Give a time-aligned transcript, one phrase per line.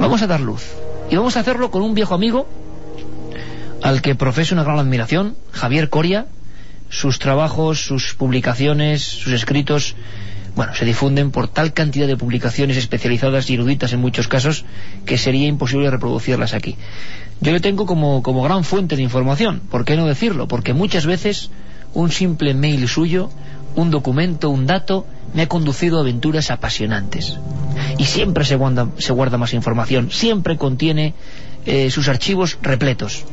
[0.00, 0.62] Vamos a dar luz.
[1.10, 2.48] Y vamos a hacerlo con un viejo amigo
[3.82, 6.26] al que profeso una gran admiración, Javier Coria.
[6.88, 9.94] Sus trabajos, sus publicaciones, sus escritos,
[10.56, 14.64] bueno, se difunden por tal cantidad de publicaciones especializadas y eruditas en muchos casos
[15.04, 16.76] que sería imposible reproducirlas aquí.
[17.40, 20.48] Yo le tengo como, como gran fuente de información, ¿por qué no decirlo?
[20.48, 21.50] Porque muchas veces
[21.92, 23.30] un simple mail suyo,
[23.76, 27.38] un documento, un dato, me ha conducido a aventuras apasionantes.
[27.98, 31.14] Y siempre se guarda, más información, siempre contiene
[31.66, 33.24] eh, sus archivos repletos.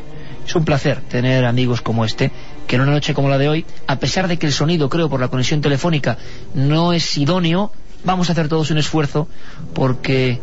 [0.48, 2.32] Es un placer tener amigos como este,
[2.68, 5.10] que en una noche como la de hoy, a pesar de que el sonido, creo,
[5.10, 6.18] por la conexión telefónica,
[6.54, 7.72] no es idóneo,
[8.04, 9.28] vamos a hacer todos un esfuerzo,
[9.74, 10.40] porque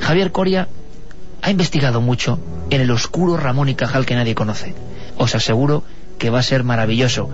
[0.00, 0.68] Javier Coria
[1.42, 4.74] ha investigado mucho en el oscuro Ramón y Cajal que nadie conoce.
[5.16, 5.84] Os aseguro
[6.18, 7.28] que va a ser maravilloso.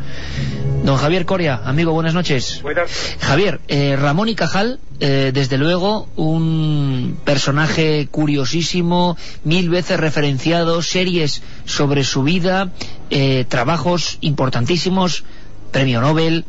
[0.84, 2.62] Don Javier Coria, amigo, buenas noches.
[2.62, 2.90] Buenas.
[3.20, 11.42] Javier, eh, Ramón y Cajal, eh, desde luego, un personaje curiosísimo, mil veces referenciado, series
[11.66, 12.72] sobre su vida,
[13.10, 15.24] eh, trabajos importantísimos,
[15.70, 16.44] premio Nobel...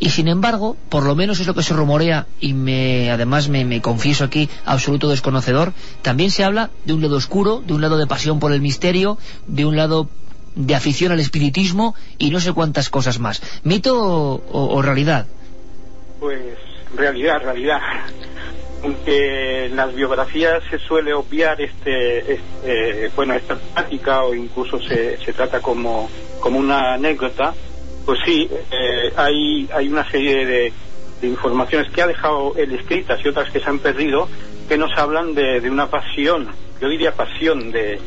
[0.00, 3.64] Y sin embargo, por lo menos es lo que se rumorea, y me, además me,
[3.64, 7.98] me, confieso aquí, absoluto desconocedor, también se habla de un lado oscuro, de un lado
[7.98, 10.08] de pasión por el misterio, de un lado
[10.54, 13.42] de afición al espiritismo y no sé cuántas cosas más.
[13.64, 15.26] ¿Mito o, o realidad?
[16.20, 16.40] Pues
[16.96, 17.80] realidad, realidad.
[18.82, 25.16] Aunque en las biografías se suele obviar este, este bueno, esta temática o incluso se,
[25.18, 26.08] se trata como,
[26.40, 27.54] como una anécdota,
[28.06, 30.72] pues sí, eh, hay, hay una serie de,
[31.20, 34.28] de, informaciones que ha dejado él escritas y otras que se han perdido
[34.68, 36.48] que nos hablan de, de una pasión,
[36.80, 37.98] yo diría pasión de,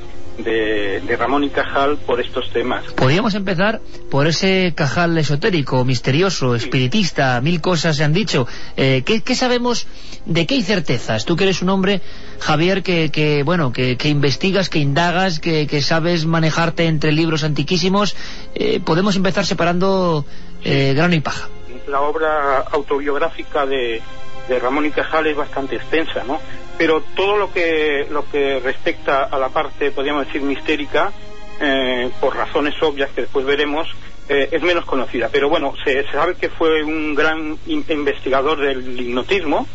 [0.44, 2.86] de, de, Ramón y Cajal por estos temas.
[2.94, 7.44] Podríamos empezar por ese Cajal esotérico, misterioso, espiritista, sí.
[7.44, 8.48] mil cosas se han dicho.
[8.78, 9.88] Eh, ¿qué, ¿qué, sabemos,
[10.26, 11.26] de qué hay certezas?
[11.26, 12.02] Tú que eres un hombre,
[12.40, 17.44] Javier, que, que bueno, que, que, investigas, que indagas, que, que, sabes manejarte entre libros
[17.44, 18.16] antiquísimos,
[18.56, 20.26] eh, podemos empezar separando
[20.64, 21.50] eh, grano y paja.
[21.88, 24.02] La obra autobiográfica de,
[24.48, 26.40] de Ramón y Cajal es bastante extensa, ¿no?
[26.82, 31.14] Pero todo lo que lo que respecta a la parte, podríamos decir, mistérica,
[31.60, 33.88] eh, por razones obvias que después veremos,
[34.28, 35.30] eh, es menos conocida.
[35.32, 39.68] Pero bueno, se, se, sabe que fue un gran investigador del hipnotismo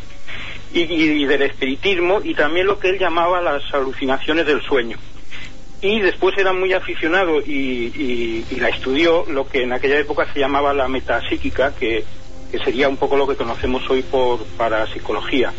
[0.73, 4.99] y, del espiritismo y también lo que él llamaba las alucinaciones del sueño.
[5.83, 10.41] Y después era muy aficionado y, y, la estudió lo que en aquella época se
[10.41, 12.05] llamaba la metapsíquica, que
[12.51, 15.53] que sería un poco lo que conocemos hoy por parapsicología.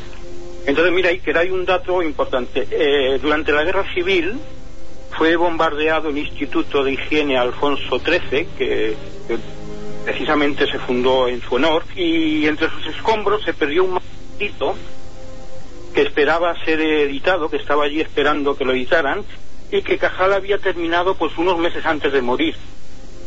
[0.68, 2.68] Entonces, mira, ahí que hay un dato importante.
[2.70, 4.38] Eh, durante la Guerra Civil
[5.18, 8.94] fue bombardeado el Instituto de Higiene Alfonso XIII, que,
[10.04, 14.76] precisamente se fundó en su honor, y entre sus escombros se perdió un manuscrito
[15.96, 19.24] que esperaba ser editado, que estaba allí esperando que lo editaran,
[19.72, 22.56] y que Cajal había terminado pues unos meses antes de morir.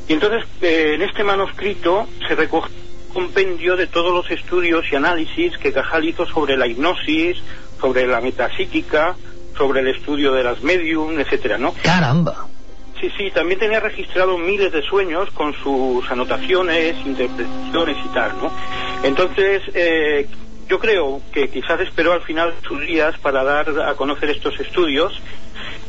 [0.08, 2.79] Y entonces eh, en este manuscrito se recoge
[3.12, 7.38] compendio de todos los estudios y análisis que Cajal hizo sobre la hipnosis,
[7.80, 9.16] sobre la metapsíquica,
[9.56, 11.74] sobre el estudio de las medium, etcétera, ¿no?
[11.82, 12.46] Caramba.
[13.00, 18.52] Sí, sí, también tenía registrado miles de sueños con sus anotaciones, interpretaciones y tal, ¿no?
[19.02, 20.28] Entonces, eh,
[20.68, 24.60] yo creo que quizás esperó al final de sus días para dar a conocer estos
[24.60, 25.18] estudios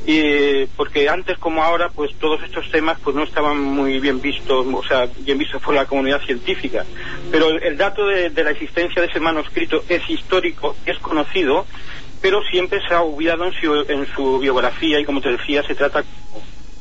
[0.06, 4.66] y porque antes como ahora pues todos estos temas pues no estaban muy bien vistos
[4.74, 6.84] o sea bien vistos por la comunidad científica
[7.30, 11.68] pero el, el dato de, de, la existencia de ese manuscrito es histórico es conocido
[12.20, 15.76] pero siempre se ha olvidado en su, en su biografía y como te decía se
[15.76, 16.04] trata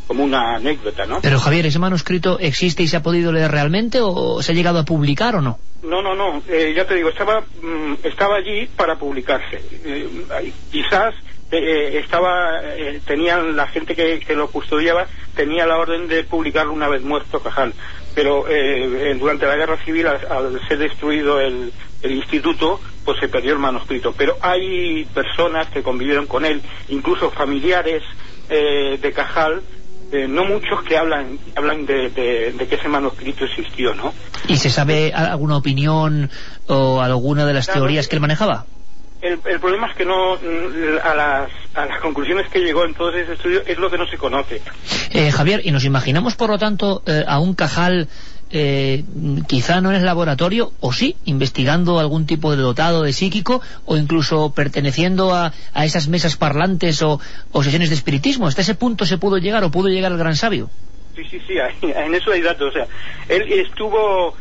[0.06, 1.20] como una anécdota, ¿no?
[1.22, 4.80] Pero Javier, ¿ese manuscrito existe y se ha podido leer realmente o se ha llegado
[4.80, 5.60] a publicar o no?
[5.84, 9.62] No, no, no, eh, ya te digo, estaba, mmm, estaba allí para publicarse.
[9.84, 10.08] Eh,
[10.72, 11.14] quizás
[11.50, 16.72] eh, estaba, eh, tenían la gente que, que, lo custodiaba, tenía la orden de publicarlo
[16.72, 17.72] una vez muerto Cajal.
[18.14, 23.28] Pero eh, durante la guerra civil, al, al ser destruido el, el, instituto, pues se
[23.28, 24.12] perdió el manuscrito.
[24.16, 28.02] Pero hay personas que convivieron con él, incluso familiares
[28.48, 29.62] eh, de Cajal,
[30.12, 34.12] eh, no muchos que hablan hablan de, de, de, que ese manuscrito existió, ¿no?
[34.48, 36.28] ¿Y se sabe alguna opinión
[36.66, 38.66] o alguna de las claro, teorías que él manejaba?
[39.22, 43.12] El, el, problema es que no a las a las conclusiones que llegó en todo
[43.12, 44.60] ese estudio es lo que no se conoce.
[45.12, 48.08] Eh, Javier, ¿y nos imaginamos, por lo tanto, eh, a un Cajal
[48.50, 49.04] eh,
[49.46, 53.96] quizá no en el laboratorio, o sí, investigando algún tipo de dotado de psíquico, o
[53.96, 57.20] incluso perteneciendo a, a esas mesas parlantes o,
[57.52, 58.48] o, sesiones de espiritismo.
[58.48, 60.68] ¿Hasta ese punto se pudo llegar o pudo llegar el gran sabio?
[61.14, 62.70] Sí, sí, sí, en eso hay datos.
[62.70, 62.86] O sea,
[63.28, 64.34] él estuvo,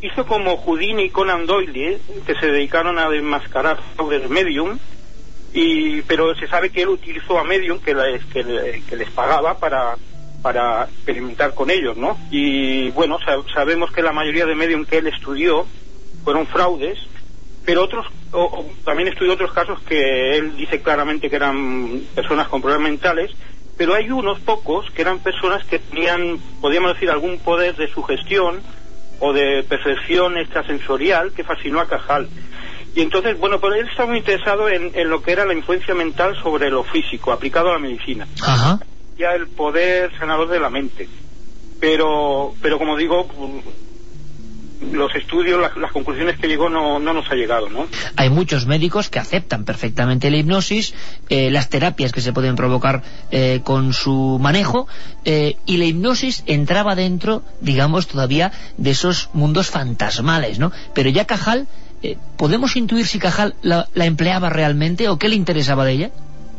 [0.00, 4.78] hizo como Houdini y Conan Doyle, que se dedicaron a desmascarar fraudes medium,
[5.52, 9.96] y, pero se sabe que él utilizó a medium que, les, que, les pagaba para
[10.42, 12.16] para experimentar con ellos, ¿no?
[12.30, 13.18] Y bueno,
[13.52, 15.66] sabemos que la mayoría de medium que él estudió
[16.22, 16.98] fueron fraudes,
[17.64, 22.62] pero otros, o, también estudió otros casos que él dice claramente que eran personas con
[22.62, 23.32] problemas mentales,
[23.76, 28.62] pero hay unos pocos que eran personas que tenían, podríamos decir, algún poder de sugestión
[29.20, 32.28] o de percepción extrasensorial que fascinó a Cajal.
[32.94, 35.94] Y entonces, bueno, pues él estaba muy interesado en, en, lo que era la influencia
[35.94, 38.26] mental sobre lo físico, aplicado a la medicina.
[38.42, 38.80] Ajá
[39.16, 41.08] ya el poder sanador de la mente.
[41.80, 43.28] Pero, pero como digo,
[44.92, 47.86] los estudios, las, las, conclusiones que llegó no, no, nos ha llegado, ¿no?
[48.16, 50.94] Hay muchos médicos que aceptan perfectamente la hipnosis,
[51.28, 54.86] eh, las terapias que se pueden provocar eh, con su manejo,
[55.24, 60.72] eh, y la hipnosis entraba dentro, digamos, todavía de esos mundos fantasmales, ¿no?
[60.94, 61.66] Pero ya Cajal,
[62.02, 66.10] eh, ¿podemos intuir si Cajal la, la empleaba realmente o qué le interesaba de ella?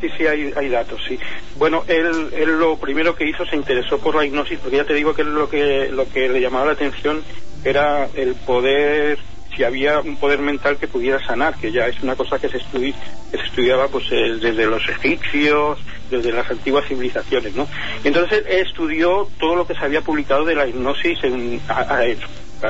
[0.01, 1.17] Sí, sí, hay, hay datos, sí.
[1.57, 4.93] Bueno, él, él lo primero que hizo se interesó por la hipnosis, porque ya te
[4.93, 7.23] digo que lo que, lo que le llamaba la atención
[7.69, 9.19] era el poder,
[9.55, 12.57] si había un poder mental que pudiera sanar, que ya es una cosa que se,
[12.57, 12.93] estudi
[13.31, 15.79] que se estudiaba pues eh, desde los egipcios,
[16.09, 17.67] desde las antiguas civilizaciones, ¿no?
[18.03, 21.99] Entonces estudió todo lo que se había publicado de la hipnosis en, a, a,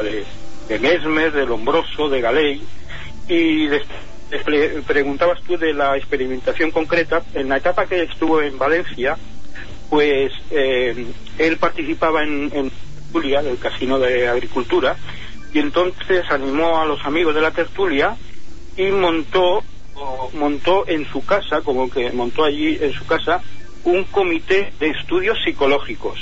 [0.01, 0.25] de,
[0.69, 2.61] de de Lombroso, de Galei,
[3.27, 3.67] y
[4.87, 9.17] preguntabas tú de la experimentación concreta, en la etapa que estuvo en Valencia,
[9.89, 11.05] pues eh,
[11.37, 12.71] él participaba en, en
[13.07, 14.95] tertulia del Casino de Agricultura
[15.53, 18.15] y entonces animó a los amigos de la tertulia
[18.75, 19.63] y montó
[20.33, 23.41] montó en su casa, como que montó allí en su casa,
[23.83, 26.19] un comité de estudios psicológicos.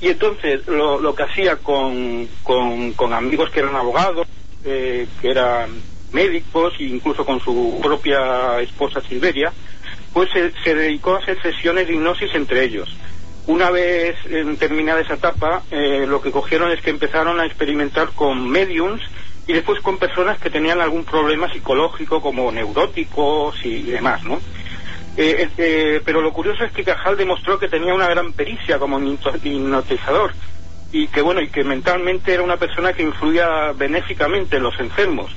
[0.00, 4.26] Y entonces lo, lo que hacía con, con, amigos que eran abogados,
[4.64, 5.70] eh, que eran
[6.12, 9.52] médicos incluso con su propia esposa Silveria,
[10.12, 12.88] pues se, se, dedicó a hacer sesiones de hipnosis entre ellos.
[13.46, 18.12] Una vez eh, terminada esa etapa, eh, lo que cogieron es que empezaron a experimentar
[18.12, 19.02] con mediums
[19.46, 24.40] y después con personas que tenían algún problema psicológico como neuróticos y demás, ¿no?
[25.16, 28.98] Eh, eh, pero lo curioso es que Cajal demostró que tenía una gran pericia como
[28.98, 30.32] hipnotizador
[30.90, 35.30] y que bueno y que mentalmente era una persona que influía benéficamente en los enfermos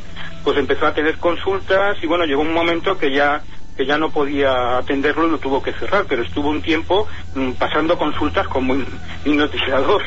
[0.48, 3.44] pues empezó a tener consultas y bueno, llegó un momento que ya
[3.78, 7.52] que ya no podía atenderlo y lo tuvo que cerrar, pero estuvo un tiempo mmm,
[7.52, 8.76] pasando consultas como
[9.24, 10.02] hipnotizador.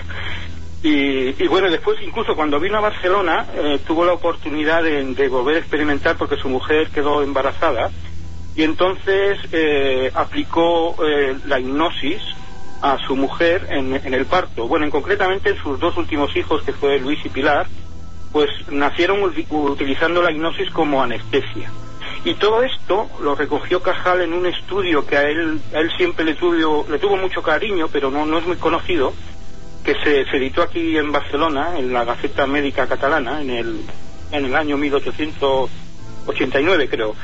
[0.83, 5.29] Y, y, bueno, después incluso cuando vino a Barcelona eh, tuvo la oportunidad de, de,
[5.29, 7.91] volver a experimentar porque su mujer quedó embarazada
[8.57, 12.23] y entonces eh, aplicó eh, la hipnosis
[12.81, 14.67] a su mujer en, en, el parto.
[14.67, 17.67] Bueno, en concretamente en sus dos últimos hijos, que fue Luis y Pilar,
[18.33, 21.71] pues nacieron utilizando la hipnosis como anestesia.
[22.25, 26.25] Y todo esto lo recogió Cajal en un estudio que a él, a él siempre
[26.25, 29.15] le tuvo, le tuvo mucho cariño, pero no, no es muy conocido,
[29.83, 33.81] que se, editó aquí en Barcelona, en la Gaceta Médica Catalana, en el,
[34.33, 37.17] en el año 1889 creo,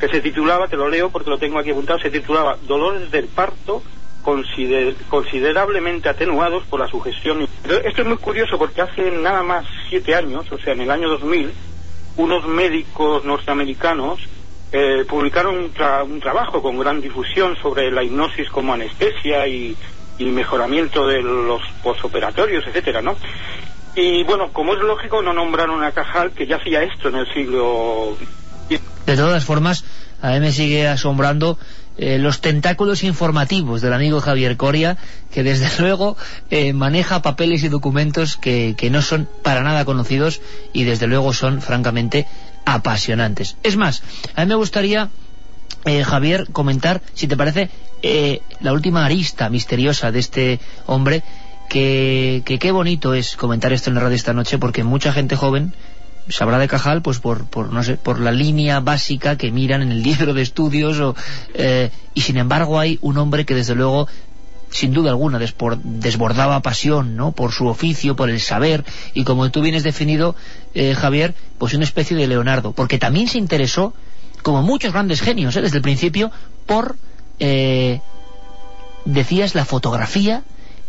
[0.00, 3.26] que se titulaba, te lo leo porque lo tengo aquí apuntado, se titulaba Dolores del
[3.26, 3.82] parto
[4.22, 7.46] consider considerablemente atenuados por la sugestión.
[7.64, 11.08] Esto es muy curioso porque hace nada más siete años, o sea, en el año
[11.08, 11.52] 2000,
[12.16, 14.20] unos médicos norteamericanos
[14.72, 19.76] eh, publicaron un, tra un, trabajo con gran difusión sobre la hipnosis como anestesia y,
[20.18, 23.16] y mejoramiento de los posoperatorios, etcétera, ¿no?
[23.94, 27.32] Y bueno, como es lógico, no nombraron a Cajal, que ya hacía esto en el
[27.32, 28.16] siglo.
[28.68, 29.84] De todas formas,
[30.20, 31.58] a mí me sigue asombrando
[31.96, 34.96] eh, los tentáculos informativos del amigo Javier Coria,
[35.32, 36.16] que desde luego
[36.50, 40.40] eh, maneja papeles y documentos que, que, no son para nada conocidos
[40.72, 42.26] y desde luego son francamente
[42.74, 43.56] apasionantes.
[43.62, 44.02] Es más,
[44.34, 45.10] a mí me gustaría,
[45.84, 47.70] eh, Javier, comentar, si te parece,
[48.02, 51.22] eh, la última arista misteriosa de este hombre,
[51.68, 55.36] que, que qué bonito es comentar esto en la radio esta noche, porque mucha gente
[55.36, 55.74] joven
[56.28, 59.92] sabrá de Cajal pues por, por, no sé, por la línea básica que miran en
[59.92, 61.16] el libro de estudios
[61.54, 64.08] eh, y sin embargo hay un hombre que desde luego
[64.70, 67.32] sin duda alguna desbordaba pasión ¿no?
[67.32, 68.84] por su oficio, por el saber
[69.14, 70.34] y como tú vienes definido
[70.74, 73.94] eh, Javier, pues una especie de Leonardo porque también se interesó
[74.42, 75.62] como muchos grandes genios ¿eh?
[75.62, 76.30] desde el principio,
[76.66, 76.96] por,
[77.38, 78.00] eh,
[79.04, 80.42] decías, la fotografía,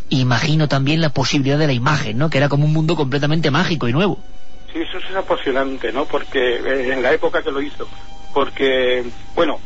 [0.10, 2.30] imagino también la posibilidad de la imagen, ¿no?
[2.30, 4.20] que era como un mundo completamente mágico y nuevo.
[4.74, 6.06] Sí, eso es apasionante, ¿no?
[6.06, 7.88] Porque eh, en la época que lo hizo,
[8.34, 9.04] porque,
[9.36, 9.60] bueno,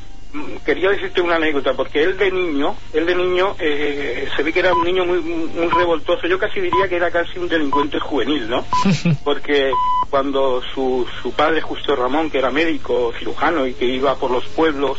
[0.66, 4.60] quería decirte una anécdota, porque él de niño, él de niño eh, se ve que
[4.60, 8.50] era un niño muy, muy revoltoso, yo casi diría que era casi un delincuente juvenil,
[8.50, 8.66] ¿no?
[9.24, 9.72] Porque
[10.10, 14.46] cuando su, su padre, Justo Ramón, que era médico, cirujano y que iba por los
[14.46, 14.98] pueblos,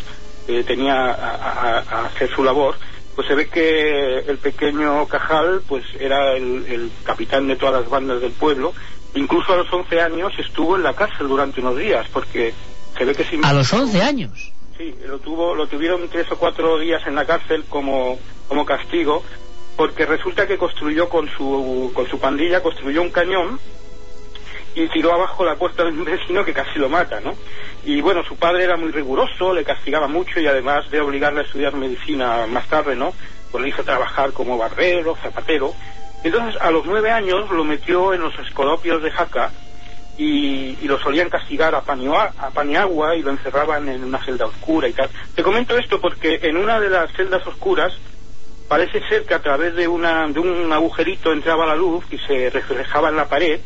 [0.49, 2.77] eh, tenía a, a, hacer su labor,
[3.15, 7.89] pues se ve que el pequeño Cajal pues era el, el capitán de todas las
[7.89, 8.75] bandas del pueblo
[9.15, 12.53] Incluso a los 11 años estuvo en la cárcel durante unos días, porque
[12.99, 13.39] se ve que si...
[13.43, 14.53] ¿A los 11 años?
[14.77, 19.23] Sí, lo, tuvo, lo tuvieron tres o cuatro días en la cárcel como, como castigo,
[19.77, 23.61] porque resulta que construyó con su, con su pandilla, construyó un cañón
[24.75, 27.35] y tiró abajo la puerta de un vecino que casi lo mata, ¿no?
[27.85, 31.45] Y bueno, su padre era muy riguroso, le castigaba mucho y además de obligarle a
[31.45, 33.13] estudiar medicina más tarde, ¿no?
[33.53, 35.73] Pues le hizo trabajar como barbero, zapatero
[36.25, 39.53] entonces, a los nueve años lo metió en los escolopios de Jaca
[40.19, 44.93] y, lo solían castigar a, a Paniagua y lo encerraban en una celda oscura y
[44.93, 45.09] tal.
[45.35, 47.93] Te comento esto porque en una de las celdas oscuras
[48.69, 52.51] parece ser que a través de, una, de un agujerito entraba la luz y se
[52.51, 53.61] reflejaba en la pared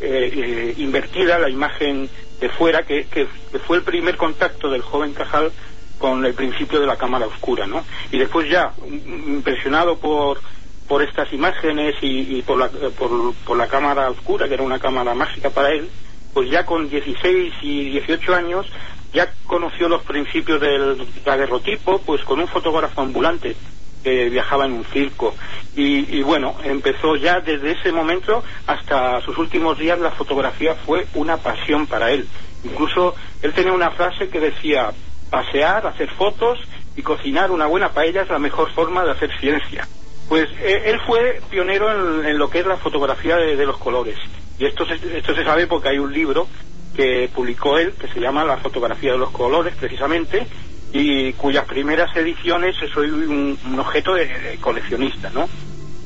[0.00, 2.08] eh, eh, invertida la imagen
[2.40, 3.26] de fuera, que, que,
[3.66, 5.50] fue el primer contacto del joven Cajal
[5.98, 7.84] con el principio de la cámara oscura, ¿no?
[8.12, 10.40] Y después ya, impresionado por
[10.88, 15.14] por estas imágenes y, por, la, por, por, la cámara oscura, que era una cámara
[15.14, 15.88] mágica para él,
[16.32, 18.66] pues ya con 16 y 18 años
[19.12, 23.56] ya conoció los principios del daguerrotipo, pues con un fotógrafo ambulante
[24.02, 25.34] que viajaba en un circo.
[25.76, 31.06] Y, y, bueno, empezó ya desde ese momento hasta sus últimos días la fotografía fue
[31.14, 32.26] una pasión para él.
[32.64, 34.90] Incluso él tenía una frase que decía,
[35.30, 36.58] pasear, hacer fotos
[36.96, 39.86] y cocinar una buena paella es la mejor forma de hacer ciencia.
[40.28, 44.16] Pues eh, él fue pionero en, lo que es la fotografía de, los colores.
[44.58, 46.46] Y esto se, esto se sabe porque hay un libro
[46.94, 50.46] que publicó él, que se llama La fotografía de los colores, precisamente,
[50.92, 55.48] y cuyas primeras ediciones soy un, objeto de, coleccionista, ¿no?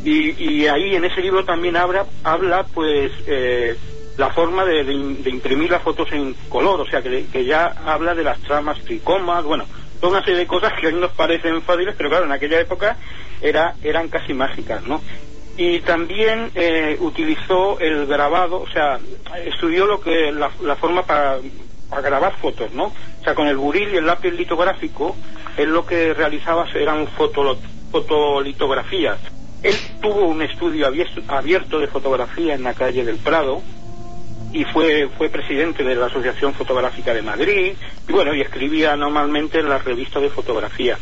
[0.04, 3.76] Y, ahí en ese libro también habla, habla pues, eh,
[4.18, 8.40] la forma de, imprimir las fotos en color, o sea, que ya habla de las
[8.40, 9.64] tramas tricomas, bueno,
[10.02, 12.96] toda una serie de cosas que hoy nos parecen fáciles, pero claro, en aquella época
[13.40, 15.00] era, eran casi mágicas, ¿no?
[15.56, 18.98] Y también eh, utilizó el grabado, o sea,
[19.44, 21.38] estudió lo que la, forma para,
[22.02, 22.86] grabar fotos, ¿no?
[22.86, 25.14] O sea, con el buril y el lápiz litográfico,
[25.56, 27.56] él lo que realizaba eran foto,
[27.92, 29.20] fotolitografías.
[29.62, 30.88] Él tuvo un estudio
[31.28, 33.62] abierto de fotografía en la calle del Prado,
[34.52, 37.74] y fue, fue presidente de la Asociación Fotográfica de Madrid,
[38.08, 40.98] y bueno, y escribía normalmente en las revistas de fotografía.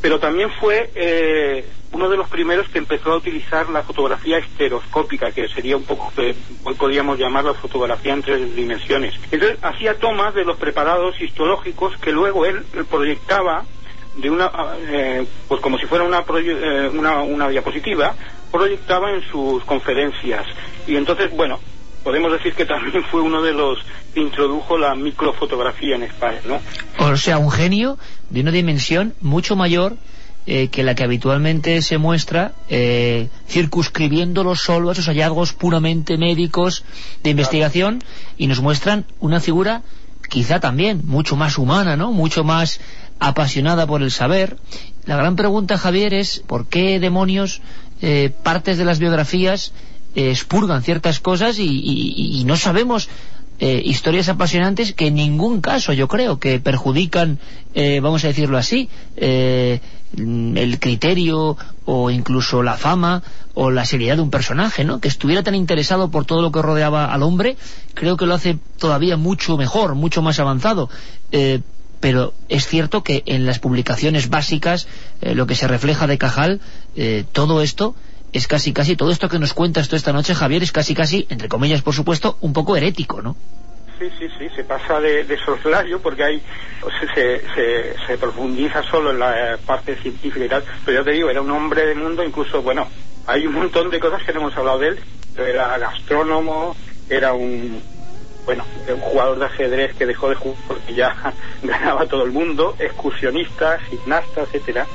[0.00, 5.32] Pero también fue eh, uno de los primeros que empezó a utilizar la fotografía estereoscópica,
[5.32, 6.34] que sería un poco, que
[6.64, 9.14] hoy podríamos llamar la fotografía en tres dimensiones.
[9.30, 13.64] Entonces hacía tomas de los preparados histológicos que luego él proyectaba
[14.16, 14.50] de una,
[14.88, 18.14] eh, pues como si fuera una, eh, una, una diapositiva,
[18.50, 20.46] proyectaba en sus conferencias.
[20.86, 21.60] Y entonces, bueno,
[22.06, 23.80] podemos decir que también fue uno de los
[24.14, 26.60] que introdujo la microfotografía en España, ¿no?
[27.04, 27.98] O sea, un genio
[28.30, 29.96] de una dimensión mucho mayor
[30.46, 36.84] eh, que la que habitualmente se muestra, eh, circunscribiéndolo solo a esos hallazgos puramente médicos
[37.24, 37.98] de investigación,
[38.38, 39.82] y nos muestran una figura
[40.30, 42.12] quizá también mucho más humana, ¿no?
[42.12, 42.78] Mucho más
[43.18, 44.58] apasionada por el saber.
[45.06, 47.62] La gran pregunta, Javier, es ¿por qué demonios
[48.00, 49.72] eh, partes de las biografías
[50.16, 53.08] expurgan ciertas cosas y, no sabemos
[53.58, 57.38] eh, historias apasionantes que en ningún caso yo creo que perjudican,
[57.74, 59.80] eh, vamos a decirlo así, eh,
[60.16, 63.22] el criterio o incluso la fama
[63.54, 65.00] o la seriedad de un personaje, ¿no?
[65.00, 67.56] Que estuviera tan interesado por todo lo que rodeaba al hombre,
[67.92, 70.88] creo que lo hace todavía mucho mejor, mucho más avanzado.
[72.00, 74.86] pero es cierto que en las publicaciones básicas,
[75.20, 76.60] lo que se refleja de Cajal,
[77.32, 77.94] todo esto
[78.36, 81.26] es casi casi, todo esto que nos cuentas tú esta noche, Javier, es casi casi,
[81.30, 83.36] entre comillas por supuesto, un poco herético, ¿no?
[83.98, 86.42] Sí, sí, sí, se pasa de, de soslayo porque hay,
[87.14, 91.30] se, se, se, profundiza solo en la parte científica y tal, pero ya te digo,
[91.30, 92.86] era un hombre de mundo, incluso, bueno,
[93.26, 94.98] hay un montón de cosas que no hemos hablado de él,
[95.38, 96.76] era gastrónomo,
[97.08, 97.80] era un,
[98.44, 102.76] bueno, un jugador de ajedrez que dejó de jugar porque ya ganaba todo el mundo,
[102.78, 104.86] excursionista, gimnasta, etcétera.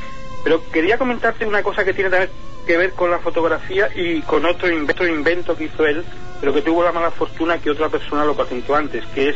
[0.44, 2.32] Pero quería comentarte una cosa que tiene también
[2.66, 6.04] que ver con la fotografía y con otro invento, invento que hizo él,
[6.40, 9.36] pero que tuvo la mala fortuna que otra persona lo patentó antes, que es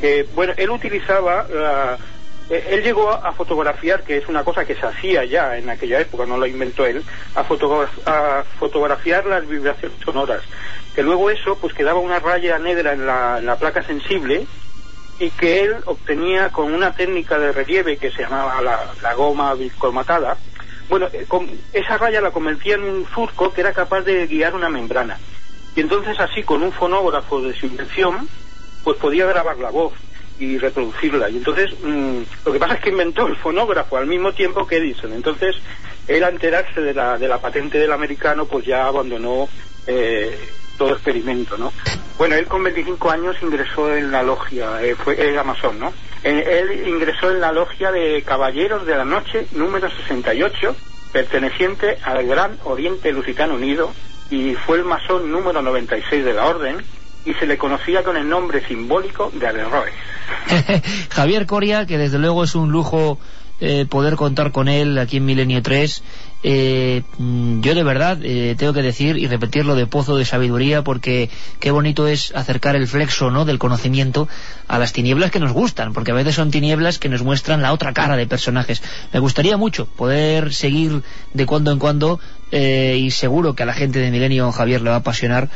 [0.00, 1.98] que, bueno, él utilizaba la
[2.48, 6.00] eh, él llegó a fotografiar, que es una cosa que se hacía ya en aquella
[6.00, 7.02] época, no lo inventó él,
[7.34, 10.42] a, a fotografiar las vibraciones sonoras.
[10.94, 14.46] Que luego eso, pues quedaba una raya negra en la, placa sensible
[15.18, 20.36] y que él obtenía con una técnica de relieve que se llamaba la, goma bicromatada.
[20.88, 21.26] Bueno, eh,
[21.72, 25.18] esa raya la convertía en un surco que era capaz de guiar una membrana.
[25.74, 28.28] Y entonces así, con un fonógrafo de su invención,
[28.84, 29.92] pues podía grabar la voz
[30.38, 31.28] y reproducirla.
[31.28, 34.76] Y entonces, mm, lo que pasa es que inventó el fonógrafo al mismo tiempo que
[34.76, 35.12] Edison.
[35.12, 35.56] Entonces,
[36.08, 39.48] él al enterarse de la, de la patente del americano, pues ya abandonó
[39.86, 40.38] eh,
[40.78, 41.72] todo experimento, ¿no?
[42.18, 45.92] Bueno, él con 25 años ingresó en la logia, eh, fue el Amazon, ¿no?
[46.26, 50.74] Eh, él ingresó en la logia de Caballeros de la Noche número 68,
[51.12, 53.92] perteneciente al Gran Oriente Lusitano Unido,
[54.28, 56.78] y fue el masón número 96 de la orden,
[57.24, 59.94] y se le conocía con el nombre simbólico de Averroes.
[61.10, 63.20] Javier Coria, que desde luego es un lujo
[63.58, 66.02] eh, poder contar con él aquí en Milenio 3.
[66.42, 70.84] Eh, mm, yo de verdad eh, tengo que decir y repetirlo de pozo de sabiduría
[70.84, 73.46] porque qué bonito es acercar el flexo ¿no?
[73.46, 74.28] del conocimiento
[74.68, 77.72] a las tinieblas que nos gustan, porque a veces son tinieblas que nos muestran la
[77.72, 78.82] otra cara de personajes.
[79.14, 82.20] Me gustaría mucho poder seguir de cuando en cuando
[82.52, 85.48] y seguro que a la gente de Milenio Javier le va a apasionar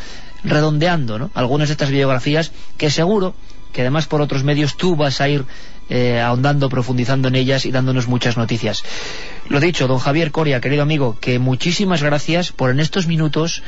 [0.42, 1.30] redondeando ¿no?
[1.35, 3.35] algunas de estas biografías que seguro
[3.73, 5.45] que además por otros medios tú vas a ir
[5.93, 8.85] eh, ahondando, profundizando en ellas y dándonos muchas noticias.
[9.49, 13.65] Lo dicho, don Javier Coria, querido amigo, que muchísimas gracias por en estos minutos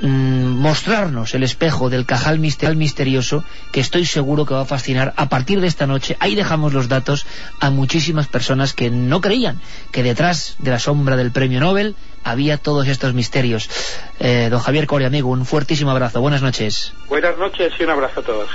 [0.00, 5.28] mm, mostrarnos el espejo del cajal misterioso que estoy seguro que va a fascinar a
[5.28, 7.24] partir de esta noche, ahí dejamos los datos
[7.60, 9.60] a muchísimas personas que no creían
[9.92, 13.70] que detrás de la sombra del premio Nobel había todos estos misterios.
[14.18, 16.20] Eh, don Javier Coria, amigo, un fuertísimo abrazo.
[16.20, 16.92] Buenas noches.
[17.08, 18.50] Buenas noches y un abrazo a todos.